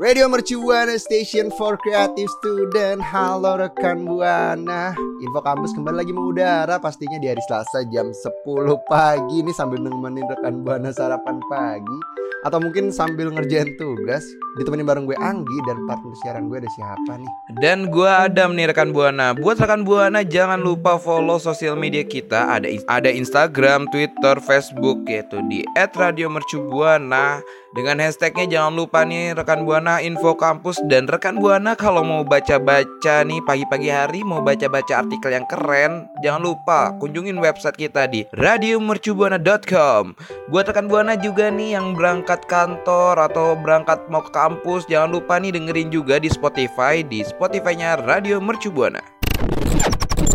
[0.00, 6.80] Radio Mercu Buana Station for Creative Student Halo rekan Buana Info kampus kembali lagi mengudara
[6.80, 8.48] Pastinya di hari Selasa jam 10
[8.88, 11.98] pagi Ini sambil nemenin rekan Buana sarapan pagi
[12.48, 14.24] Atau mungkin sambil ngerjain tugas
[14.56, 18.72] Ditemenin bareng gue Anggi Dan partner siaran gue ada siapa nih Dan gua Adam nih
[18.72, 19.36] rekan Buana.
[19.36, 22.46] Buat rekan Buana jangan lupa follow sosial media kita.
[22.56, 27.42] Ada ada Instagram, Twitter, Facebook yaitu di @radiomercubuana.
[27.70, 33.22] Dengan hashtagnya jangan lupa nih rekan Buana info kampus dan rekan Buana kalau mau baca-baca
[33.22, 40.18] nih pagi-pagi hari mau baca-baca artikel yang keren, jangan lupa kunjungin website kita di radiomercubuana.com.
[40.50, 45.38] Buat rekan Buana juga nih yang berangkat kantor atau berangkat mau ke kampus, jangan lupa
[45.38, 48.98] nih dengerin juga di Spotify di Spotify-nya Radio Mercu Buana.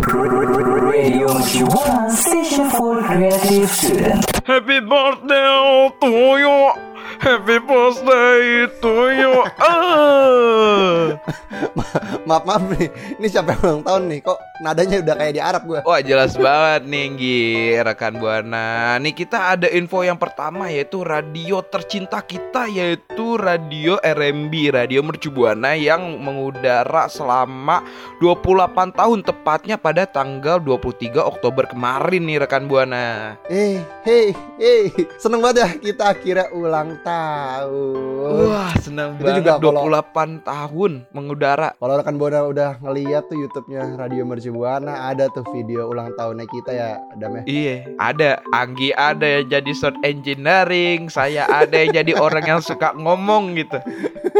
[0.07, 4.23] Radio Mercu Buana Station for Creative Student.
[4.47, 6.94] Happy birthday to you.
[7.19, 9.33] Happy birthday to you.
[9.61, 11.15] Ah.
[12.27, 12.89] Maaf maaf nih.
[13.21, 14.19] Ini siapa yang ulang tahun nih.
[14.25, 17.43] Kok nadanya udah kayak di Arab gue Wah jelas banget nih Nggi,
[17.83, 18.95] rekan Buana.
[18.99, 25.29] Nih kita ada info yang pertama yaitu radio tercinta kita yaitu radio RMB Radio Mercu
[25.31, 27.83] Buana yang mengudara selama
[28.23, 33.37] 28 tahun tepatnya pada tanggal 23 Oktober kemarin nih rekan Buana.
[33.51, 34.89] Eh, hey, hey,
[35.21, 38.49] seneng banget ya kita akhirnya ulang tahun.
[38.49, 43.37] Wah senang Itu banget juga kalau- 28 tahun mengudara Kalau rekan Buana udah ngeliat tuh
[43.37, 47.43] YouTube-nya Radio Mercu Buana ada tuh video ulang tahunnya kita ya, Adam ya.
[47.45, 52.91] Iya, ada Anggi ada yang jadi sound engineering, saya ada yang jadi orang yang suka
[52.91, 53.77] ngomong gitu.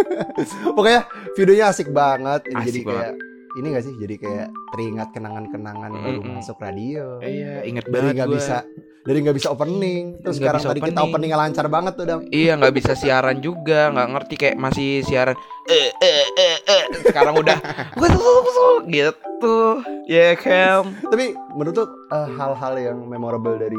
[0.75, 2.41] Pokoknya videonya asik banget.
[2.49, 3.13] Asik jadi banget.
[3.15, 3.93] kayak ini gak sih?
[3.95, 6.35] Jadi kayak teringat kenangan-kenangan baru Mm-mm.
[6.35, 7.19] masuk radio.
[7.19, 8.35] Iya, inget Dari banget nggak gua.
[8.35, 8.57] bisa
[9.05, 10.03] dari nggak bisa opening.
[10.17, 11.07] Terus Nggak sekarang tadi kita opening.
[11.07, 12.19] openingnya lancar banget tuh, Dam.
[12.25, 15.37] Iya, nggak bisa siaran juga, nggak ngerti kayak masih siaran.
[15.65, 16.83] Eh, eh, eh, eh.
[17.03, 17.57] Sekarang udah
[18.89, 19.57] gitu.
[20.05, 20.89] Ya kan.
[21.03, 23.77] Tapi menurut tuh eh, hal-hal yang memorable dari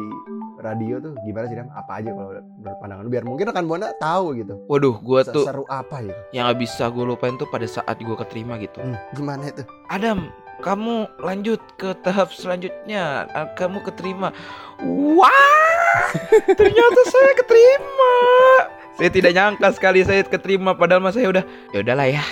[0.66, 1.70] radio tuh gimana sih, Dam?
[1.70, 3.10] Apa aja kalau menurut pandangan lu?
[3.14, 4.54] Biar mungkin rekan Buana tahu gitu.
[4.66, 6.18] Waduh, gua tuh Seru apa gitu?
[6.34, 8.82] yang nggak bisa gue lupain tuh pada saat gua keterima gitu.
[8.82, 9.62] Hmm, gimana itu?
[9.86, 10.28] Adam,
[10.64, 13.30] kamu lanjut ke tahap selanjutnya.
[13.54, 14.34] Kamu keterima.
[15.16, 16.10] Wah,
[16.58, 18.14] ternyata saya keterima.
[18.96, 20.72] Saya tidak nyangka sekali saya keterima.
[20.72, 22.24] Padahal mas saya udah, ya udahlah ya.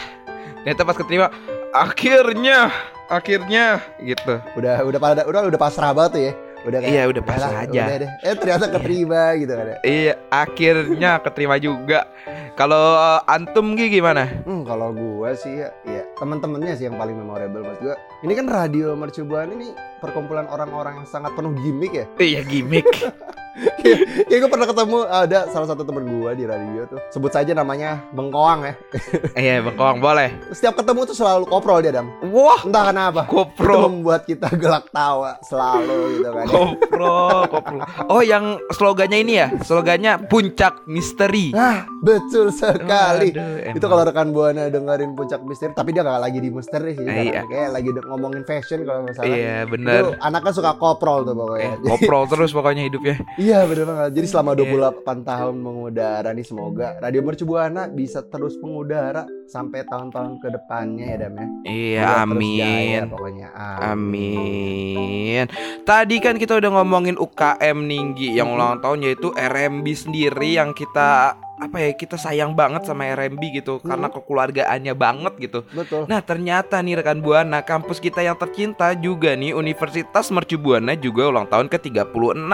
[0.64, 1.28] Ternyata pas keterima,
[1.76, 2.72] akhirnya,
[3.12, 4.40] akhirnya gitu.
[4.56, 6.32] Udah udah pada udah udah pasrah banget tuh ya.
[6.64, 8.10] Udah Iya, udah "Udahlah, aja." udah deh.
[8.25, 9.76] Eh ternyata keterima gitu kan ya.
[9.84, 12.08] Iya, akhirnya keterima juga.
[12.56, 14.30] Kalau uh, antum Gi, gimana?
[14.48, 17.94] Hmm, kalau gua sih ya, ya teman-temannya sih yang paling memorable mas gua.
[18.25, 19.70] Ini kan radio mercubuan ini
[20.00, 22.06] perkumpulan orang-orang yang sangat penuh gimmick ya.
[22.16, 22.86] Iya gimmick.
[24.26, 26.98] Kayak gue pernah ketemu ada salah satu temen gua di radio tuh.
[27.09, 28.75] Sebut saja namanya Bengkoang ya.
[29.44, 30.34] Iya, bengkoang boleh.
[30.50, 32.10] Setiap ketemu tuh selalu koprol dia dam.
[32.26, 33.22] Wah, Entah kenapa.
[33.25, 33.87] Itu kopro.
[33.88, 36.47] membuat kita gelak tawa selalu gitu kan.
[36.47, 37.78] Kopro, kopro.
[38.09, 39.48] Oh, yang slogannya ini ya?
[39.60, 41.53] Slogannya puncak misteri.
[41.53, 43.31] Nah, betul sekali.
[43.31, 47.04] Aduh, Itu kalau rekan buana dengerin puncak misteri, tapi dia gak lagi di misteri sih,
[47.04, 47.43] Eh, iya.
[47.44, 49.28] kayak lagi ngomongin fashion kalau nggak salah.
[49.31, 50.03] Iya, Itu bener.
[50.19, 51.70] anaknya suka koprol tuh Eh, pokoknya.
[51.84, 53.16] kopro terus pokoknya hidupnya.
[53.44, 54.10] Iya bener banget.
[54.16, 54.60] Jadi selama Iya.
[55.05, 61.05] 28 tahun mengudara nih semoga Radio Mercu Buana bisa terus mengudara sampai tahun-tahun ke depannya
[61.15, 61.47] ya Dam ya.
[61.65, 63.10] Iya, Semoga terus jaya amin.
[63.12, 63.49] pokoknya.
[63.81, 65.44] Amin.
[65.84, 71.37] Tadi kan kita udah ngomongin UKM Ninggi yang ulang tahun yaitu RMB sendiri yang kita
[71.55, 75.62] apa ya kita sayang banget sama RMB gitu karena kekeluargaannya banget gitu.
[75.70, 76.11] Betul.
[76.11, 81.31] Nah ternyata nih rekan Buana kampus kita yang tercinta juga nih Universitas Mercu Buana juga
[81.31, 82.50] ulang tahun ke-36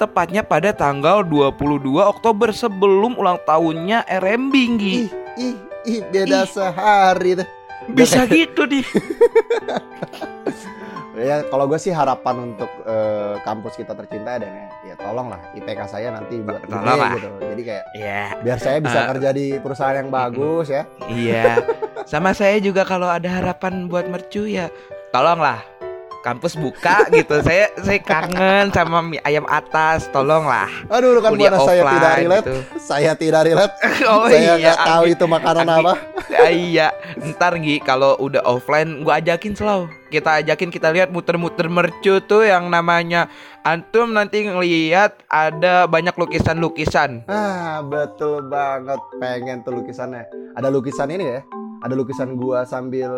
[0.00, 6.48] Tepatnya pada tanggal 22 Oktober sebelum ulang tahunnya RMB Ih, ih, ih beda Ih.
[6.48, 7.48] sehari tuh.
[7.88, 8.86] Bisa gitu nih
[11.12, 14.48] Ya kalau gue sih harapan untuk eh, kampus kita tercinta dan
[14.80, 16.72] ya, tolonglah IPK saya nanti buat gede
[17.12, 17.28] gitu.
[17.42, 19.06] Jadi kayak Iya biar saya bisa Eh.
[19.12, 20.82] kerja di perusahaan yang bagus ya.
[21.04, 21.60] Iya
[22.02, 24.72] Sama saya juga kalau ada harapan buat mercu ya
[25.10, 25.60] Tolonglah
[26.22, 27.42] kampus buka gitu.
[27.42, 30.06] Saya saya kangen sama mie ayam atas.
[30.14, 30.70] Tolonglah.
[30.88, 32.44] Aduh, Kuliah buana saya offline tidak relate.
[32.46, 32.54] gitu.
[32.78, 33.74] Saya tidak relate.
[34.02, 35.82] Oh saya iya, nggak tahu itu makanan Anggi.
[35.84, 35.92] apa.
[36.42, 36.88] Ah, iya,
[37.22, 39.86] ntar Gi kalau udah offline gua ajakin selalu.
[40.10, 43.30] Kita ajakin kita lihat muter-muter mercu tuh yang namanya
[43.62, 47.24] antum nanti ngelihat ada banyak lukisan-lukisan.
[47.30, 48.98] Ah, betul banget.
[49.22, 50.26] Pengen tuh lukisannya.
[50.58, 51.40] Ada lukisan ini ya.
[51.82, 53.10] Ada lukisan gua sambil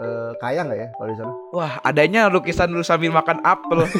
[0.00, 1.32] eh, kaya nggak ya kalau di sana?
[1.54, 3.86] Wah, adanya lukisan lu sambil makan apel.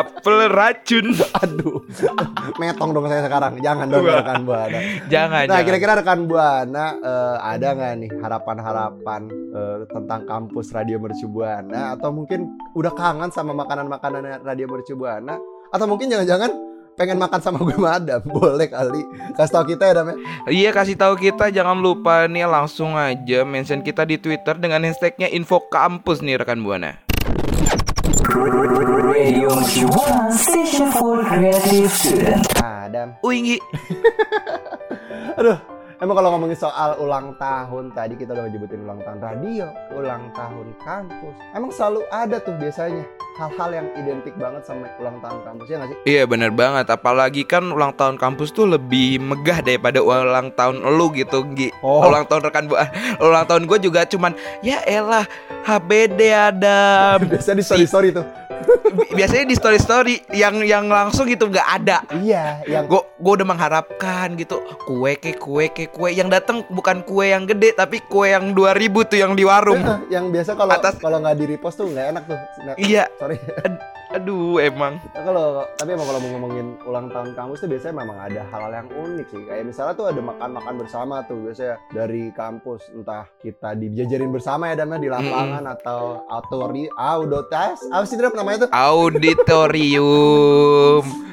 [0.00, 1.06] apel racun.
[1.42, 1.84] Aduh,
[2.58, 3.60] metong dong saya sekarang.
[3.60, 4.22] Jangan dong Wah.
[4.22, 4.78] rekan buana.
[5.06, 5.44] Jangan.
[5.46, 11.94] Nah, kira-kira rekan buana eh, ada nggak nih harapan-harapan eh, tentang kampus Radio Mercu Buana
[11.98, 15.36] atau mungkin udah kangen sama makanan-makanan Radio Mercu Buana
[15.70, 16.69] atau mungkin jangan-jangan
[17.00, 19.00] pengen makan sama gue madam boleh kali
[19.32, 20.16] kasih tau kita ya dam ya
[20.52, 25.32] Iya kasih tahu kita jangan lupa nih langsung aja mention kita di Twitter dengan hashtagnya
[25.32, 27.00] info kampus nih rekan buana.
[29.00, 32.44] Radio Mercubuana Station for Creative Student.
[32.60, 33.56] Adam Uinggi.
[35.40, 40.32] aduh emang kalau ngomongin soal ulang tahun tadi kita udah nyebutin ulang tahun radio ulang
[40.32, 41.34] tahun kampus.
[41.52, 43.04] Emang selalu ada tuh biasanya
[43.36, 45.98] hal-hal yang identik banget sama ulang tahun kampus ya nggak sih?
[46.08, 46.86] Iya bener banget.
[46.88, 51.68] Apalagi kan ulang tahun kampus tuh lebih megah daripada ulang tahun lu gitu Gi.
[51.84, 52.08] Oh.
[52.08, 52.80] Ulang tahun rekan bu
[53.24, 54.32] Ulang tahun gue juga cuman
[54.64, 55.28] Ya elah
[55.68, 56.80] HBD ada
[57.20, 58.49] biasanya di story story tuh
[59.10, 62.02] Biasanya di story-story Yang yang langsung gitu nggak ada.
[62.14, 66.10] Iya yang Gue gue udah mengharapkan gitu Kue ke kue ke kue.
[66.10, 68.66] Yang datang bukan kue yang gede Tapi kue yang 2000
[69.06, 69.80] tuh yang di warung.
[70.08, 72.38] Yang biasa kalau Atas- kalau nggak di repost tuh nggak enak tuh.
[72.62, 73.04] Nah, Iya.
[73.16, 73.36] Sorry
[74.10, 74.98] Aduh emang.
[75.14, 78.72] Nah, kalau tapi emang kalau mau ngomongin ulang tahun kampus tuh biasanya memang ada hal-hal
[78.74, 79.46] yang unik sih.
[79.46, 82.90] Kayak misalnya tuh ada makan-makan bersama tuh biasanya dari kampus.
[82.90, 88.70] Entah kita dijajarin bersama ya damnya di lapangan atau autori audotas apa sih namanya tuh?
[88.74, 90.10] Auditorium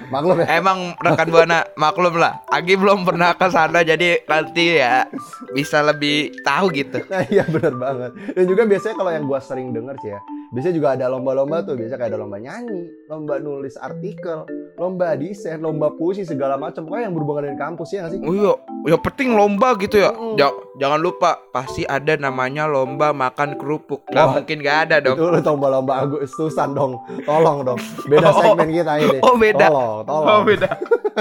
[0.09, 2.41] maklum ya Emang rekan buana maklum lah.
[2.51, 5.07] Agi belum pernah ke sana jadi nanti ya
[5.51, 7.03] bisa lebih tahu gitu.
[7.07, 8.11] Nah iya benar banget.
[8.33, 10.19] Dan juga biasanya kalau yang gua sering denger sih ya,
[10.51, 11.75] biasanya juga ada lomba-lomba tuh.
[11.75, 12.81] Biasanya kayak ada lomba nyanyi,
[13.11, 16.85] lomba nulis artikel, lomba desain, lomba puisi segala macam.
[16.85, 18.19] Pokoknya yang berhubungan dengan kampus ya nggak sih?
[18.21, 18.53] Oh iya,
[18.93, 20.13] ya penting lomba gitu ya.
[20.13, 20.37] Mm-mm.
[20.37, 24.05] Ja- jangan lupa pasti ada namanya lomba makan kerupuk.
[24.07, 25.17] Gak Wah, mungkin gak ada dong.
[25.17, 27.01] Itu lu lomba-lomba Agustusan dong.
[27.25, 27.79] Tolong dong.
[28.05, 28.53] Beda Oh.
[28.53, 29.17] segmen kita ini.
[29.25, 29.65] Oh, beda.
[29.65, 30.27] Tolong, tolong.
[30.29, 30.69] Oh beda.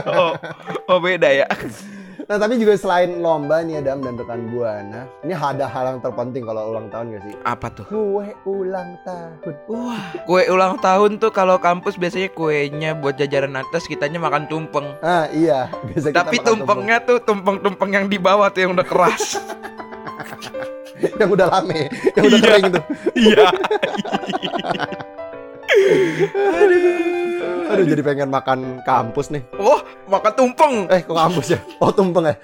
[0.05, 0.33] Oh,
[0.93, 1.49] oh beda ya.
[2.27, 6.43] Nah tapi juga selain lomba nih Adam dan rekan Buana, ini ada hal yang terpenting
[6.43, 7.35] kalau ulang tahun gak sih?
[7.47, 7.87] Apa tuh?
[7.87, 9.55] Kue ulang tahun.
[9.71, 14.91] Wah, kue ulang tahun tuh kalau kampus biasanya kuenya buat jajaran atas kitanya makan tumpeng.
[14.99, 19.39] Ah iya, biasa kita Tapi tumpengnya tuh tumpeng-tumpeng yang di bawah tuh yang udah keras.
[19.39, 19.55] tumpeng.
[21.23, 22.47] yang udah lame, yang udah Iya.
[22.51, 22.83] kering tuh.
[23.15, 23.47] Iya.
[27.67, 29.43] Aduh jadi pengen makan kampus nih.
[29.59, 29.76] Oh,
[30.07, 30.75] makan tumpeng.
[30.91, 31.59] Eh kok kampus ya?
[31.83, 32.35] Oh tumpeng ya?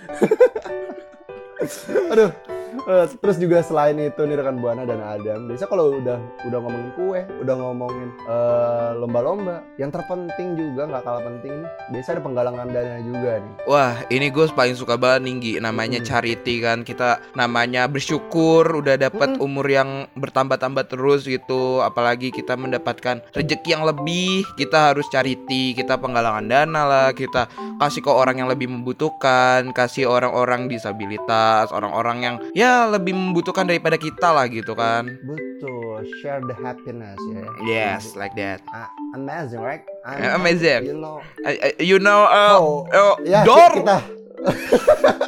[2.13, 2.52] Aduh.
[2.73, 6.17] Eh, terus juga selain itu nih rekan buana dan Adam, biasa kalau udah
[6.49, 12.09] udah ngomongin kue, udah ngomongin eh, lomba-lomba, yang terpenting juga nggak kalah penting nih, biasa
[12.17, 13.53] ada penggalangan dana juga nih.
[13.69, 16.07] Wah, ini gue paling suka banget tinggi namanya Mm.
[16.07, 16.79] charity kan.
[16.87, 19.45] Kita namanya bersyukur udah dapat Mm-mm.
[19.45, 21.85] umur yang bertambah-tambah terus gitu.
[21.85, 27.51] Apalagi kita mendapatkan rezeki yang lebih, kita harus charity, kita penggalangan dana lah, kita
[27.83, 33.95] kasih ke orang yang lebih membutuhkan, kasih orang-orang disabilitas, orang-orang yang ya lebih membutuhkan daripada
[33.95, 35.07] kita lah gitu kan.
[35.23, 37.45] Betul, share the happiness ya.
[37.65, 38.61] Yes, like that.
[38.69, 39.83] Ah, amazing, right?
[40.05, 40.83] Eh, amazing.
[40.87, 41.23] You know.
[41.41, 43.73] Uh, uh, you know, uh, Oh, uh, Ya, door.
[43.73, 43.99] kita.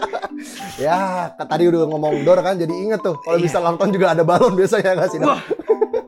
[0.77, 0.99] ya,
[1.39, 3.15] tadi udah ngomong door kan, jadi inget tuh.
[3.21, 3.45] Kalau Iya.
[3.47, 5.21] bisa ulang tahun juga ada balon biasanya nggak sih?
[5.21, 5.41] Wah.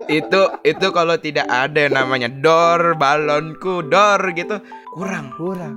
[0.06, 4.62] itu itu kalau tidak ada yang namanya dor balonku dor gitu
[4.94, 5.74] kurang Kurang,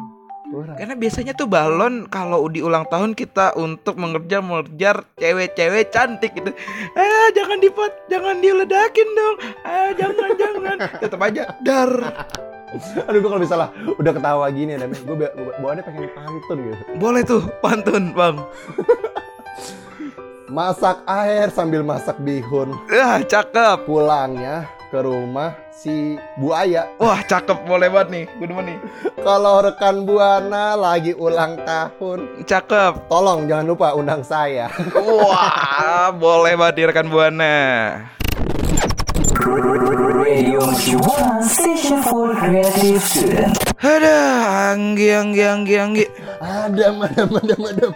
[0.49, 0.75] kurang.
[0.75, 6.51] karena biasanya tuh balon kalau di ulang tahun kita untuk mengerja mengejar cewek-cewek cantik gitu.
[6.97, 9.35] Eh jangan dipot jangan diledakin dong.
[9.63, 10.77] Eh jangan jangan.
[11.05, 11.91] Tetap aja dar.
[13.09, 15.15] Aduh, gue kalau misalnya udah ketawa gini, Dam, gue
[15.57, 16.83] bawaannya pengen pantun gitu.
[17.01, 18.37] boleh tuh pantun bang.
[20.49, 22.73] Masak air sambil masak bihun.
[22.93, 23.89] ah cakep.
[23.89, 26.89] Pulangnya ke rumah si buaya.
[26.97, 28.79] wah cakep boleh banget nih gue demen nih
[29.25, 34.71] Kalau rekan Buana lagi ulang tahun, cakep tolong jangan lupa undang saya.
[34.97, 37.55] wah boleh banget nih rekan buana
[40.19, 43.53] Radio Mercubuana Station for Creative Student.
[43.79, 44.17] Ada,
[44.75, 46.05] anggi, anggi, anggi, anggi.
[46.43, 47.91] Adam, Adam, Adam, Adam.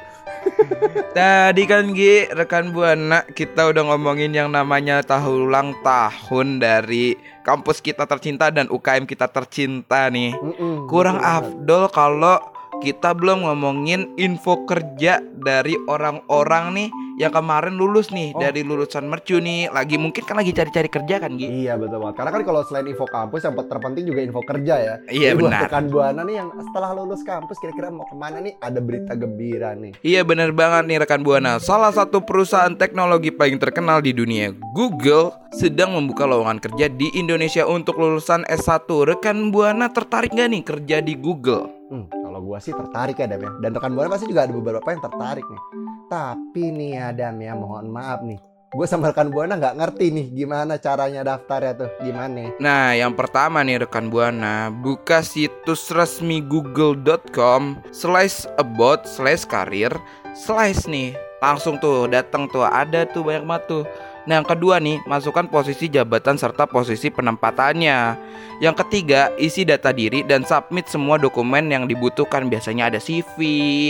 [1.14, 7.80] Tadi kan Gi, rekan Buana kita udah ngomongin yang namanya tahun ulang tahun dari kampus
[7.80, 10.34] kita tercinta dan UKM kita tercinta nih.
[10.36, 12.40] Mm-mm, Kurang afdol kalau
[12.82, 18.42] kita belum ngomongin info kerja dari orang-orang nih yang kemarin lulus nih Oh.
[18.42, 19.70] dari lulusan mercu nih.
[19.70, 21.46] Lagi mungkin kan lagi cari-cari kerja kan Gi?
[21.64, 22.16] Iya betul banget.
[22.18, 24.96] Karena kan kalau selain info kampus yang terpenting juga info kerja ya.
[25.08, 25.62] Iya, Jadi benar.
[25.66, 28.54] rekan buana nih yang setelah lulus kampus kira-kira mau ke mana nih?
[28.58, 29.94] Ada berita gembira nih.
[30.02, 35.32] Iya bener banget nih rekan Buana Salah satu perusahaan teknologi paling terkenal di dunia Google
[35.52, 40.98] sedang membuka lowongan kerja di Indonesia untuk lulusan S1 Rekan Buana tertarik gak nih kerja
[41.00, 41.70] di Google?
[41.88, 43.52] Hmm, kalau gua sih tertarik ya Dam ya.
[43.62, 45.62] Dan rekan buana pasti juga ada beberapa yang tertarik nih.
[46.10, 48.42] Tapi nih ya Dam ya, mohon maaf nih.
[48.74, 51.94] Gue sama rekan buana nggak ngerti nih gimana caranya daftar ya tuh.
[52.02, 52.58] Gimana?
[52.58, 59.94] Nah yang pertama nih rekan Buana Buka situs resmi google.com Slash about slash karir
[60.34, 63.84] Slash nih Langsung tuh datang tuh ada tuh banyak banget tuh
[64.24, 68.16] Nah yang kedua nih masukkan posisi jabatan serta posisi penempatannya
[68.64, 73.36] Yang ketiga isi data diri dan submit semua dokumen yang dibutuhkan Biasanya ada CV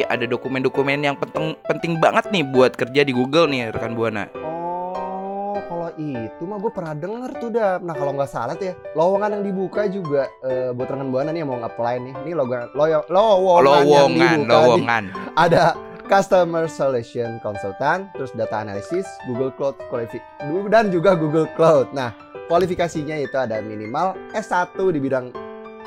[0.09, 4.25] Ada dokumen-dokumen yang penting, penting banget nih buat kerja di Google nih rekan Buana
[5.53, 7.77] Oh, kalau itu mah gue pernah denger tuh dah.
[7.77, 11.45] Nah kalau nggak salah tuh ya, lowongan yang dibuka juga eh, buat rekan buana nih
[11.45, 12.13] yang mau nge-apply nih.
[12.25, 14.49] Ini lowongan, lowongan, yang Lowongan, dibuka nih.
[14.49, 15.03] lowongan
[15.37, 15.63] Ada
[16.07, 19.79] Customer Solution Consultant, terus Data Analysis, Google Cloud
[20.67, 21.95] dan juga Google Cloud.
[21.95, 22.11] Nah,
[22.51, 25.31] kualifikasinya itu ada minimal S1 di bidang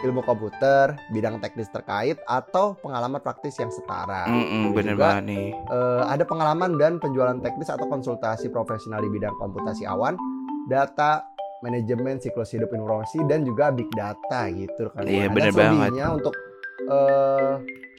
[0.04, 4.28] ilmu komputer, bidang teknis terkait, atau pengalaman praktis yang setara.
[4.28, 9.00] Mm-mm, Kemudian Bener juga, banget nih eh, ada pengalaman dan penjualan teknis atau konsultasi profesional
[9.00, 10.16] di bidang komputasi awan,
[10.68, 11.24] data,
[11.64, 15.08] manajemen siklus hidup informasi dan juga big data gitu kan.
[15.08, 15.90] Iya, Dan bener banget.
[16.12, 16.34] untuk
[16.78, 17.52] eh,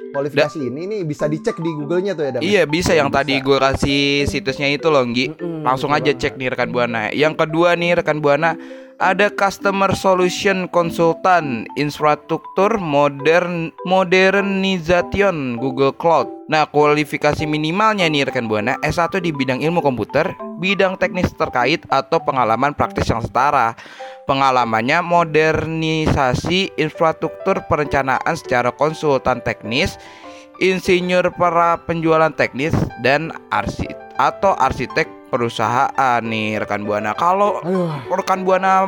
[0.08, 2.32] kualifikasi ini nih bisa dicek di Google-nya tuh ya.
[2.32, 2.42] Dam?
[2.42, 3.18] Iya bisa yang Bisa.
[3.22, 6.22] tadi gue kasih situsnya itu loh Nggi Mm-mm, Langsung betul aja banget.
[6.24, 8.52] cek nih rekan Buana Yang kedua nih rekan Buana
[8.98, 16.26] Ada Customer Solution Consultant Infrastruktur Modern Modernization Google Cloud.
[16.50, 18.74] Nah kualifikasi minimalnya nih rekan Buana.
[18.82, 23.78] S1 di bidang ilmu komputer Bidang teknis terkait atau pengalaman praktis yang setara.
[24.26, 30.02] Pengalamannya modernisasi infrastruktur perencanaan secara konsultan teknis
[30.58, 32.74] insinyur para penjualan teknis
[33.06, 37.12] dan arsit atau arsitek perusahaan nih rekan buana.
[37.14, 37.60] Kalau
[38.08, 38.88] rekan buana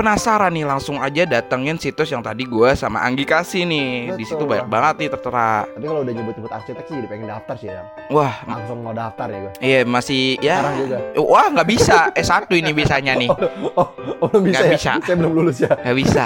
[0.00, 4.16] penasaran nih langsung aja datengin situs yang tadi gua sama Anggi kasih nih.
[4.16, 5.68] Di situ banyak banget nih tertera.
[5.68, 7.84] tapi kalau udah nyebut-nyebut arsitek sih jadi pengen daftar sih ya.
[8.08, 9.52] Wah, Langsung mau daftar ya gue.
[9.60, 10.80] iya masih Sekarang ya.
[10.80, 10.96] juga.
[11.20, 13.28] Wah nggak bisa S1 ini bisanya nih.
[13.70, 13.86] Oh,
[14.18, 14.74] oh belum bisa Nggak ya?
[14.74, 14.92] bisa.
[15.04, 15.72] Saya belum lulus ya.
[15.76, 16.22] Nggak bisa.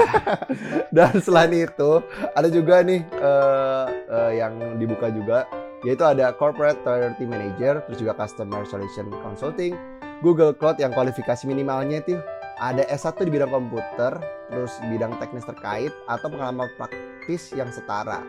[0.97, 1.91] Dan selain itu
[2.33, 5.45] ada juga nih eh, eh, yang dibuka juga
[5.83, 9.77] yaitu ada Corporate Priority Manager, terus juga Customer Solution Consulting,
[10.25, 12.17] Google Cloud yang kualifikasi minimalnya itu
[12.59, 14.19] ada S1 di bidang komputer,
[14.51, 18.23] terus bidang teknis terkait atau pengalaman praktis yang setara.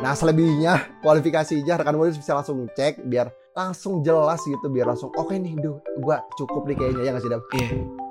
[0.00, 5.34] Nah selebihnya kualifikasinya rekan buana bisa langsung cek biar langsung jelas gitu biar langsung oke
[5.34, 7.42] nih duh gua cukup nih kayaknya ya nggak sih Dam?
[7.52, 7.68] Iya.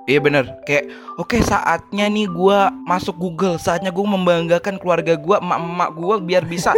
[0.09, 0.85] Iya bener Kayak
[1.17, 6.73] oke saatnya nih gua masuk Google Saatnya gua membanggakan keluarga gua Emak-emak gua biar bisa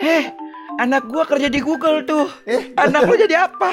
[0.00, 0.32] Heh
[0.84, 3.68] anak gua kerja di Google tuh Eh, Anak lu jadi apa?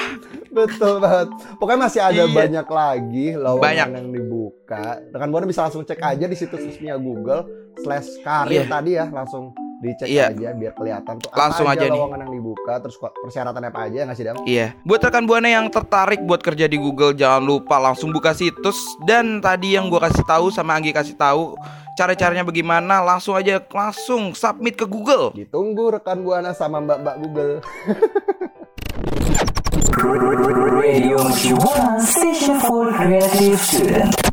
[0.50, 1.28] Betul banget.
[1.56, 2.34] Pokoknya masih ada Iya.
[2.34, 3.88] banyak lagi lowongan Banyak.
[3.94, 4.84] yang dibuka.
[5.08, 7.44] Rekan Buana bisa langsung cek aja di situs resminya Google
[7.78, 8.64] slash karir Iya.
[8.66, 10.28] tadi ya langsung dicek Iya.
[10.28, 11.94] aja biar kelihatan tuh Langsung apa aja aja nih.
[11.94, 14.36] lowongan yang dibuka terus persyaratan apa aja nggak sih Dam?
[14.42, 18.74] Iya Buat rekan Buana yang tertarik buat kerja di Google Jangan lupa langsung buka situs
[19.00, 21.54] Dan tadi yang gua kasih tahu sama Anggi kasih tahu
[21.94, 27.54] Cara-caranya bagaimana Langsung aja langsung submit ke Google Ditunggu rekan Buana sama Mbak-mbak Google.
[30.08, 31.20] Radio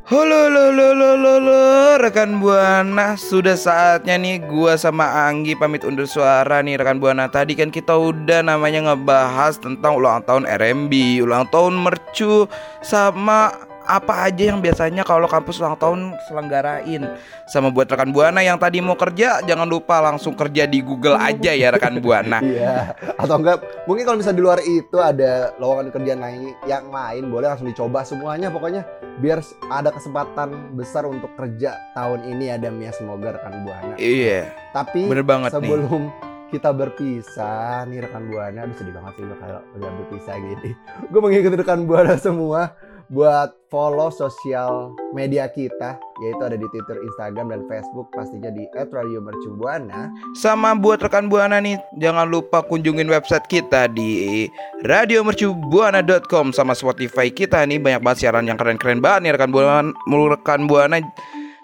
[0.07, 1.59] halo, halo, halo, halo, halo,
[1.99, 3.19] rekan buana.
[3.19, 7.27] Sudah saatnya nih gua sama Anggi pamit undur suara nih rekan buana.
[7.27, 10.93] Tadi kan kita udah namanya ngebahas tentang ulang tahun RMB,
[11.27, 12.47] ulang tahun mercu,
[12.79, 13.51] sama
[13.85, 17.05] apa aja yang biasanya kalau kampus ulang tahun selenggarain.
[17.45, 21.53] Sama buat rekan buana yang tadi mau kerja, jangan lupa langsung kerja di Google aja
[21.53, 22.41] ya rekan buana.
[22.55, 22.95] Iya.
[23.19, 27.51] Atau enggak mungkin kalau misalnya di luar itu ada lowongan kerjaan lain yang lain boleh
[27.51, 28.87] langsung dicoba semuanya pokoknya
[29.19, 33.95] biar ada kesempatan besar untuk kerja tahun ini ya Dam ya semoga rekan Buana.
[33.99, 35.67] Iya, Tapi bener banget nih.
[35.67, 36.01] sebelum
[36.45, 40.71] kita berpisah nih rekan buana aduh sedih banget sih kalau udah berpisah gini
[41.11, 42.77] gue mengikuti rekan buana semua
[43.09, 50.07] buat follow sosial media kita yaitu ada di Twitter, Instagram dan Facebook pastinya di @radiomercubuana.
[50.39, 54.47] Sama buat rekan Buana nih, jangan lupa kunjungin website kita di
[54.87, 60.61] radiomercubuana.com sama Spotify kita nih banyak banget siaran yang keren-keren banget nih rekan Buana, rekan
[60.71, 60.97] Buana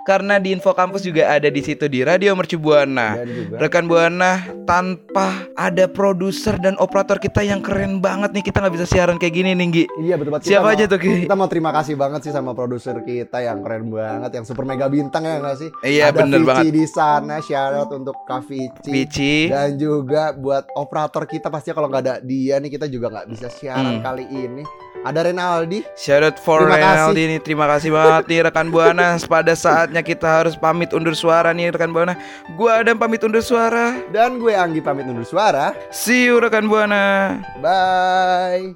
[0.04, 3.22] karena di Info Kampus juga ada di situ di Radio Mercu Buana.
[3.54, 8.88] Rekan Buana tanpa ada produser dan operator kita yang keren banget nih kita nggak bisa
[8.88, 9.86] siaran kayak gini nih Gi.
[10.02, 10.48] Iya betul banget.
[10.48, 11.14] Siapa Kita aja mau- tuh, Ki?
[11.22, 14.88] Kita mau terima kasih banget sih sama produser kita yang keren banget, yang super mega
[14.88, 15.70] bintang ya nggak sih?
[15.82, 16.64] Iya, Ada bener Vici banget.
[16.72, 19.48] di sana, syarat untuk Kak Vici.
[19.48, 23.48] Dan juga buat operator kita pasti kalau nggak ada dia nih kita juga nggak bisa
[23.50, 24.04] siaran Hmm.
[24.04, 24.64] kali ini.
[25.02, 25.82] Ada Renaldi.
[25.96, 29.58] Shout out for Terima Renaldi nih Terima kasih banget nih rekan Buana Pada
[29.92, 32.16] saatnya kita harus pamit undur suara nih rekan Buana
[32.56, 35.76] Gua Adam pamit undur suara Dan gue Anggi pamit undur suara.
[35.92, 38.72] See you rekan Buana Bye.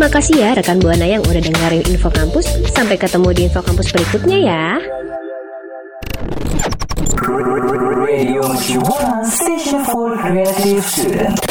[0.00, 2.48] Makasih ya rekan Buana yang udah dengerin Info Kampus.
[2.72, 4.66] Sampai ketemu di Info Kampus berikutnya ya.
[8.00, 8.40] Radio
[9.20, 11.44] Station for Creative Student.